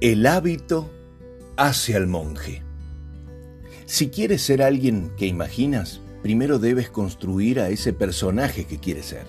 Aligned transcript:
El 0.00 0.26
hábito 0.26 0.90
hace 1.58 1.94
al 1.94 2.06
monje. 2.06 2.62
Si 3.84 4.08
quieres 4.08 4.40
ser 4.40 4.62
alguien 4.62 5.12
que 5.18 5.26
imaginas, 5.26 6.00
primero 6.22 6.58
debes 6.58 6.88
construir 6.88 7.60
a 7.60 7.68
ese 7.68 7.92
personaje 7.92 8.64
que 8.64 8.78
quieres 8.78 9.04
ser. 9.04 9.26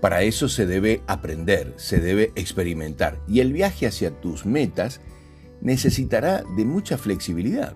Para 0.00 0.22
eso 0.22 0.48
se 0.48 0.66
debe 0.66 1.02
aprender, 1.08 1.74
se 1.78 1.98
debe 1.98 2.30
experimentar 2.36 3.18
y 3.26 3.40
el 3.40 3.52
viaje 3.52 3.88
hacia 3.88 4.12
tus 4.12 4.46
metas 4.46 5.00
necesitará 5.60 6.44
de 6.56 6.64
mucha 6.64 6.96
flexibilidad. 6.96 7.74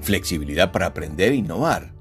Flexibilidad 0.00 0.72
para 0.72 0.86
aprender 0.86 1.30
e 1.30 1.36
innovar. 1.36 1.94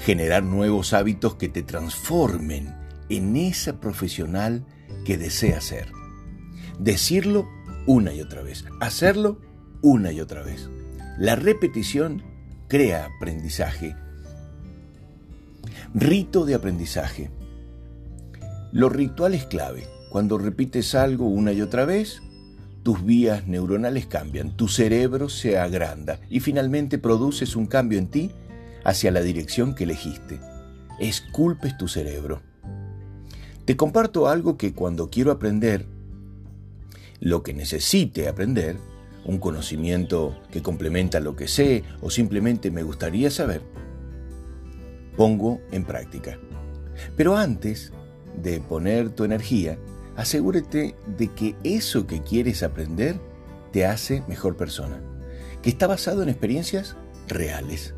Generar 0.00 0.42
nuevos 0.42 0.92
hábitos 0.92 1.36
que 1.36 1.48
te 1.48 1.62
transformen 1.62 2.74
en 3.08 3.36
esa 3.36 3.78
profesional 3.78 4.66
que 5.04 5.16
deseas 5.18 5.62
ser. 5.62 5.92
Decirlo 6.80 7.46
una 7.90 8.14
y 8.14 8.20
otra 8.20 8.42
vez. 8.42 8.64
Hacerlo 8.78 9.40
una 9.82 10.12
y 10.12 10.20
otra 10.20 10.44
vez. 10.44 10.70
La 11.18 11.34
repetición 11.34 12.22
crea 12.68 13.08
aprendizaje. 13.16 13.96
Rito 15.92 16.44
de 16.44 16.54
aprendizaje. 16.54 17.32
Lo 18.70 18.90
ritual 18.90 19.34
es 19.34 19.44
clave. 19.44 19.88
Cuando 20.12 20.38
repites 20.38 20.94
algo 20.94 21.26
una 21.26 21.52
y 21.52 21.62
otra 21.62 21.84
vez, 21.84 22.22
tus 22.84 23.04
vías 23.04 23.48
neuronales 23.48 24.06
cambian, 24.06 24.56
tu 24.56 24.68
cerebro 24.68 25.28
se 25.28 25.58
agranda 25.58 26.20
y 26.28 26.38
finalmente 26.38 26.96
produces 26.96 27.56
un 27.56 27.66
cambio 27.66 27.98
en 27.98 28.06
ti 28.06 28.30
hacia 28.84 29.10
la 29.10 29.20
dirección 29.20 29.74
que 29.74 29.82
elegiste. 29.82 30.38
Esculpes 31.00 31.76
tu 31.76 31.88
cerebro. 31.88 32.40
Te 33.64 33.76
comparto 33.76 34.28
algo 34.28 34.56
que 34.56 34.74
cuando 34.74 35.10
quiero 35.10 35.32
aprender 35.32 35.86
lo 37.20 37.42
que 37.42 37.54
necesite 37.54 38.28
aprender, 38.28 38.76
un 39.24 39.38
conocimiento 39.38 40.40
que 40.50 40.62
complementa 40.62 41.20
lo 41.20 41.36
que 41.36 41.46
sé 41.46 41.84
o 42.00 42.10
simplemente 42.10 42.70
me 42.70 42.82
gustaría 42.82 43.30
saber, 43.30 43.62
pongo 45.16 45.60
en 45.70 45.84
práctica. 45.84 46.38
Pero 47.16 47.36
antes 47.36 47.92
de 48.42 48.60
poner 48.60 49.10
tu 49.10 49.24
energía, 49.24 49.78
asegúrate 50.16 50.94
de 51.18 51.28
que 51.28 51.56
eso 51.62 52.06
que 52.06 52.22
quieres 52.22 52.62
aprender 52.62 53.20
te 53.72 53.86
hace 53.86 54.22
mejor 54.26 54.56
persona, 54.56 55.00
que 55.62 55.70
está 55.70 55.86
basado 55.86 56.22
en 56.22 56.28
experiencias 56.30 56.96
reales, 57.28 57.94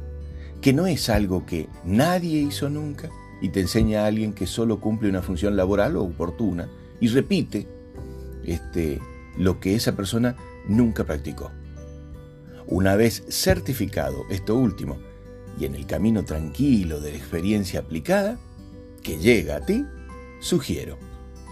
que 0.60 0.72
no 0.72 0.86
es 0.86 1.08
algo 1.08 1.46
que 1.46 1.68
nadie 1.84 2.40
hizo 2.40 2.68
nunca 2.68 3.10
y 3.40 3.48
te 3.48 3.60
enseña 3.60 4.02
a 4.02 4.06
alguien 4.06 4.32
que 4.32 4.46
solo 4.46 4.80
cumple 4.80 5.08
una 5.08 5.22
función 5.22 5.56
laboral 5.56 5.96
o 5.96 6.04
oportuna 6.04 6.68
y 7.00 7.08
repite 7.08 7.66
este, 8.44 9.00
lo 9.36 9.60
que 9.60 9.74
esa 9.74 9.96
persona 9.96 10.36
nunca 10.66 11.04
practicó. 11.04 11.50
Una 12.66 12.96
vez 12.96 13.24
certificado 13.28 14.24
esto 14.30 14.56
último 14.56 14.98
y 15.58 15.66
en 15.66 15.74
el 15.74 15.86
camino 15.86 16.24
tranquilo 16.24 17.00
de 17.00 17.12
la 17.12 17.18
experiencia 17.18 17.80
aplicada 17.80 18.38
que 19.02 19.18
llega 19.18 19.56
a 19.56 19.60
ti, 19.60 19.84
sugiero 20.40 20.98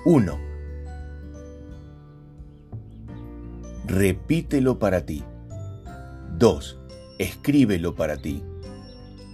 1. 0.05 0.39
Repítelo 3.87 4.78
para 4.78 5.05
ti. 5.05 5.25
2. 6.39 6.78
Escríbelo 7.19 7.94
para 7.97 8.17
ti. 8.17 8.42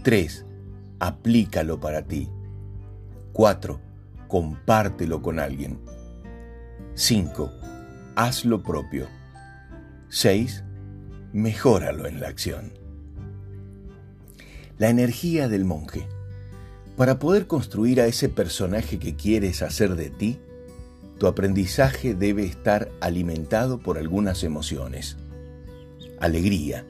3. 0.03 0.47
Aplícalo 0.99 1.79
para 1.79 2.03
ti. 2.03 2.31
4. 3.33 3.81
Compártelo 4.29 5.21
con 5.21 5.39
alguien. 5.39 5.79
5 6.95 7.66
haz 8.17 8.47
lo 8.47 8.63
propio. 8.63 9.09
6. 10.09 10.65
Mejóralo 11.33 12.07
en 12.07 12.21
la 12.21 12.29
acción. 12.29 12.73
La 14.79 14.89
energía 14.89 15.49
del 15.49 15.67
monje. 15.67 16.09
Para 16.97 17.19
poder 17.19 17.47
construir 17.47 18.01
a 18.01 18.07
ese 18.07 18.31
personaje 18.31 18.99
que 18.99 19.17
quieres 19.17 19.61
hacer 19.61 19.97
de 19.97 20.09
ti, 20.09 20.39
tu 21.19 21.27
aprendizaje 21.27 22.15
debe 22.15 22.45
estar 22.45 22.91
alimentado 23.01 23.79
por 23.79 23.99
algunas 23.99 24.45
emociones. 24.45 25.19
Alegría. 26.19 26.87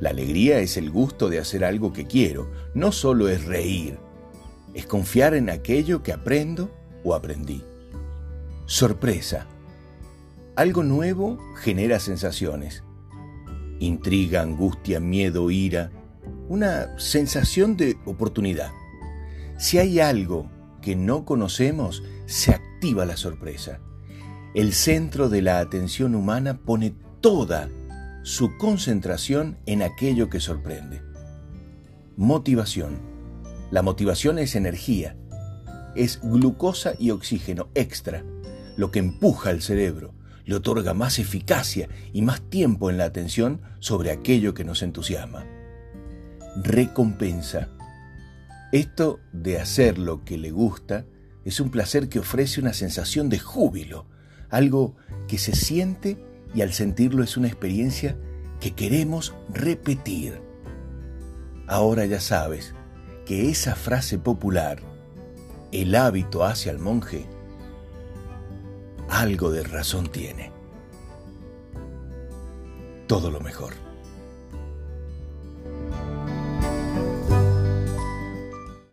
La 0.00 0.10
alegría 0.10 0.60
es 0.60 0.78
el 0.78 0.90
gusto 0.90 1.28
de 1.28 1.38
hacer 1.38 1.64
algo 1.64 1.92
que 1.92 2.06
quiero, 2.06 2.50
no 2.74 2.92
solo 2.92 3.28
es 3.28 3.44
reír, 3.44 3.98
es 4.74 4.86
confiar 4.86 5.34
en 5.34 5.50
aquello 5.50 6.02
que 6.02 6.12
aprendo 6.12 6.70
o 7.04 7.14
aprendí. 7.14 7.62
Sorpresa. 8.66 9.46
Algo 10.54 10.82
nuevo 10.82 11.38
genera 11.56 11.98
sensaciones. 11.98 12.84
Intriga, 13.78 14.42
angustia, 14.42 15.00
miedo, 15.00 15.50
ira. 15.50 15.90
Una 16.46 16.98
sensación 16.98 17.78
de 17.78 17.96
oportunidad. 18.04 18.70
Si 19.56 19.78
hay 19.78 19.98
algo 19.98 20.50
que 20.82 20.94
no 20.94 21.24
conocemos, 21.24 22.02
se 22.26 22.52
activa 22.52 23.06
la 23.06 23.16
sorpresa. 23.16 23.80
El 24.54 24.74
centro 24.74 25.30
de 25.30 25.40
la 25.40 25.58
atención 25.58 26.14
humana 26.14 26.58
pone 26.58 26.94
toda 27.22 27.70
su 28.22 28.58
concentración 28.58 29.56
en 29.64 29.80
aquello 29.80 30.28
que 30.28 30.38
sorprende. 30.38 31.00
Motivación. 32.18 33.00
La 33.70 33.80
motivación 33.80 34.38
es 34.38 34.54
energía. 34.54 35.16
Es 35.96 36.20
glucosa 36.22 36.92
y 36.98 37.10
oxígeno 37.10 37.70
extra, 37.74 38.22
lo 38.76 38.90
que 38.90 38.98
empuja 38.98 39.48
al 39.48 39.62
cerebro, 39.62 40.12
le 40.44 40.54
otorga 40.54 40.94
más 40.94 41.18
eficacia 41.18 41.88
y 42.12 42.22
más 42.22 42.40
tiempo 42.42 42.90
en 42.90 42.98
la 42.98 43.04
atención 43.04 43.60
sobre 43.78 44.10
aquello 44.10 44.54
que 44.54 44.64
nos 44.64 44.82
entusiasma. 44.82 45.44
Recompensa. 46.56 47.68
Esto 48.72 49.20
de 49.32 49.60
hacer 49.60 49.98
lo 49.98 50.24
que 50.24 50.38
le 50.38 50.50
gusta 50.50 51.04
es 51.44 51.60
un 51.60 51.70
placer 51.70 52.08
que 52.08 52.18
ofrece 52.18 52.60
una 52.60 52.72
sensación 52.72 53.28
de 53.28 53.38
júbilo, 53.38 54.06
algo 54.50 54.96
que 55.28 55.38
se 55.38 55.54
siente 55.54 56.24
y 56.54 56.62
al 56.62 56.72
sentirlo 56.72 57.22
es 57.22 57.36
una 57.36 57.48
experiencia 57.48 58.16
que 58.60 58.72
queremos 58.72 59.34
repetir. 59.52 60.40
Ahora 61.66 62.06
ya 62.06 62.20
sabes 62.20 62.74
que 63.26 63.50
esa 63.50 63.74
frase 63.74 64.18
popular, 64.18 64.80
el 65.72 65.94
hábito 65.94 66.44
hacia 66.44 66.70
el 66.72 66.78
monje, 66.78 67.26
algo 69.22 69.50
de 69.50 69.62
razón 69.62 70.08
tiene. 70.08 70.50
Todo 73.06 73.30
lo 73.30 73.38
mejor. 73.40 73.72